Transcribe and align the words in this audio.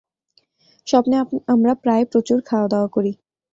স্বপ্নে 0.87 1.15
আমরা 1.47 1.73
প্রায়ই 1.83 2.09
প্রচুর 2.11 2.37
খাওয়াদাওয়া 2.45 2.89
করি। 2.95 3.11